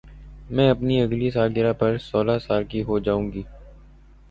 [0.51, 3.43] میں اپنی اگلی سالگرہ پر سولہ سال کی ہو جائو گی